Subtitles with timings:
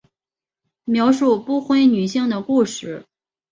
[0.85, 3.05] 描述不婚女性的故事。